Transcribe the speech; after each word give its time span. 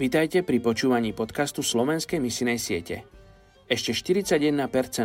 Vítajte 0.00 0.40
pri 0.40 0.64
počúvaní 0.64 1.12
podcastu 1.12 1.60
Slovenskej 1.60 2.24
misinej 2.24 2.56
siete. 2.56 3.04
Ešte 3.68 3.92
41% 3.92 4.56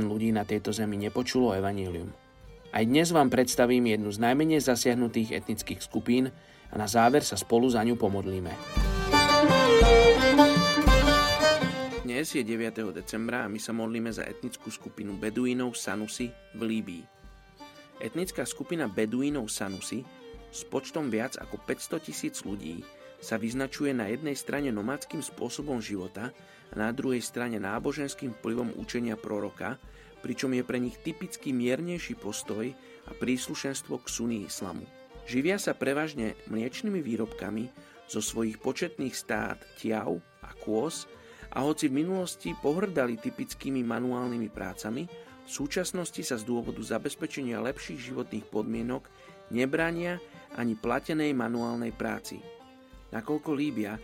ľudí 0.07 0.31
na 0.31 0.47
tejto 0.47 0.71
zemi 0.71 0.95
nepočulo 0.95 1.51
evanílium. 1.51 2.07
Aj 2.71 2.79
dnes 2.79 3.11
vám 3.11 3.27
predstavím 3.27 3.91
jednu 3.91 4.07
z 4.15 4.23
najmenej 4.23 4.63
zasiahnutých 4.63 5.35
etnických 5.35 5.83
skupín 5.83 6.31
a 6.71 6.75
na 6.79 6.87
záver 6.87 7.27
sa 7.27 7.35
spolu 7.35 7.67
za 7.67 7.83
ňu 7.83 7.99
pomodlíme. 7.99 8.55
Dnes 12.07 12.31
je 12.31 12.47
9. 12.47 12.95
decembra 12.95 13.43
a 13.43 13.51
my 13.51 13.59
sa 13.59 13.75
modlíme 13.75 14.15
za 14.15 14.23
etnickú 14.23 14.71
skupinu 14.71 15.19
Beduínov 15.19 15.75
Sanusi 15.75 16.31
v 16.55 16.61
Líbii. 16.71 17.03
Etnická 17.99 18.47
skupina 18.47 18.87
Beduínov 18.87 19.51
Sanusi 19.51 20.07
s 20.51 20.61
počtom 20.67 21.09
viac 21.09 21.37
ako 21.37 21.61
500 21.63 22.05
tisíc 22.05 22.41
ľudí 22.45 22.81
sa 23.21 23.41
vyznačuje 23.41 23.95
na 23.95 24.11
jednej 24.11 24.37
strane 24.37 24.69
nomadským 24.69 25.23
spôsobom 25.23 25.81
života 25.81 26.29
a 26.69 26.73
na 26.77 26.93
druhej 26.93 27.23
strane 27.23 27.57
náboženským 27.57 28.37
vplyvom 28.37 28.77
učenia 28.77 29.17
proroka, 29.17 29.81
pričom 30.21 30.53
je 30.53 30.63
pre 30.65 30.77
nich 30.77 30.97
typický 31.01 31.53
miernejší 31.53 32.17
postoj 32.17 32.69
a 33.05 33.11
príslušenstvo 33.17 34.01
k 34.01 34.07
suní 34.09 34.37
islamu. 34.45 34.85
Živia 35.25 35.57
sa 35.57 35.73
prevažne 35.73 36.37
mliečnými 36.49 37.01
výrobkami 37.01 37.69
zo 38.05 38.21
svojich 38.21 38.61
početných 38.61 39.13
stát 39.17 39.57
tiav 39.81 40.21
a 40.45 40.53
kôz 40.61 41.09
a 41.49 41.65
hoci 41.65 41.89
v 41.89 42.05
minulosti 42.05 42.53
pohrdali 42.53 43.17
typickými 43.17 43.81
manuálnymi 43.81 44.49
prácami, 44.53 45.09
v 45.45 45.49
súčasnosti 45.49 46.21
sa 46.25 46.41
z 46.41 46.43
dôvodu 46.45 46.81
zabezpečenia 46.81 47.61
lepších 47.61 48.13
životných 48.13 48.45
podmienok 48.49 49.05
nebrania 49.53 50.17
ani 50.55 50.75
platenej 50.79 51.35
manuálnej 51.35 51.91
práci. 51.91 52.39
Nakoľko 53.11 53.51
Líbia 53.55 53.95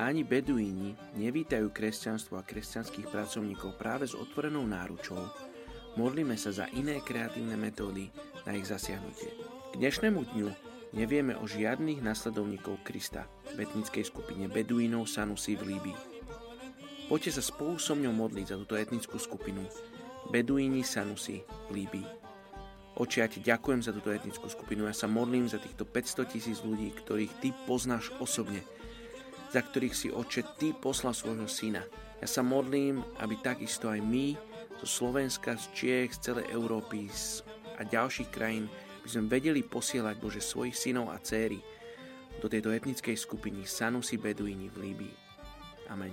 ani 0.00 0.24
Beduíni 0.24 0.96
nevítajú 1.20 1.68
kresťanstvo 1.76 2.40
a 2.40 2.46
kresťanských 2.46 3.12
pracovníkov 3.12 3.76
práve 3.76 4.08
s 4.08 4.16
otvorenou 4.16 4.64
náručou, 4.64 5.20
modlíme 6.00 6.40
sa 6.40 6.54
za 6.54 6.66
iné 6.72 7.04
kreatívne 7.04 7.58
metódy 7.58 8.08
na 8.48 8.56
ich 8.56 8.64
zasiahnutie. 8.64 9.28
K 9.70 9.74
dnešnému 9.76 10.20
dňu 10.32 10.48
nevieme 10.96 11.36
o 11.36 11.44
žiadnych 11.44 12.00
nasledovníkov 12.00 12.80
Krista 12.80 13.28
v 13.54 13.66
etnickej 13.68 14.04
skupine 14.08 14.48
Beduínov 14.48 15.04
Sanusi 15.04 15.58
v 15.58 15.76
Líbii. 15.76 15.98
Poďte 17.10 17.36
sa 17.36 17.42
spolu 17.42 17.76
so 17.76 17.98
mňou 17.98 18.14
modliť 18.14 18.54
za 18.54 18.56
túto 18.56 18.78
etnickú 18.78 19.18
skupinu 19.18 19.66
Beduíni 20.30 20.86
Sanusi 20.86 21.42
v 21.68 21.82
Líbii. 21.82 22.19
Oči, 23.00 23.24
ja 23.24 23.32
ti 23.32 23.40
ďakujem 23.40 23.80
za 23.80 23.96
túto 23.96 24.12
etnickú 24.12 24.44
skupinu. 24.52 24.84
Ja 24.84 24.92
sa 24.92 25.08
modlím 25.08 25.48
za 25.48 25.56
týchto 25.56 25.88
500 25.88 26.36
tisíc 26.36 26.60
ľudí, 26.60 26.92
ktorých 26.92 27.32
ty 27.40 27.48
poznáš 27.64 28.12
osobne. 28.20 28.60
Za 29.48 29.64
ktorých 29.64 29.96
si, 29.96 30.12
oče, 30.12 30.44
ty 30.60 30.76
poslal 30.76 31.16
svojho 31.16 31.48
syna. 31.48 31.80
Ja 32.20 32.28
sa 32.28 32.44
modlím, 32.44 33.00
aby 33.24 33.40
takisto 33.40 33.88
aj 33.88 34.04
my 34.04 34.36
zo 34.84 35.00
Slovenska, 35.00 35.56
z 35.56 35.64
Čiech, 35.72 36.12
z 36.12 36.28
celej 36.28 36.52
Európy 36.52 37.08
a 37.80 37.88
ďalších 37.88 38.28
krajín 38.28 38.68
by 39.00 39.08
sme 39.08 39.32
vedeli 39.32 39.64
posielať, 39.64 40.20
Bože, 40.20 40.44
svojich 40.44 40.76
synov 40.76 41.08
a 41.08 41.16
céry 41.24 41.56
do 42.36 42.52
tejto 42.52 42.68
etnickej 42.68 43.16
skupiny 43.16 43.64
Sanusi 43.64 44.20
Beduini 44.20 44.68
v 44.68 44.76
Líbii. 44.76 45.14
Amen. 45.88 46.12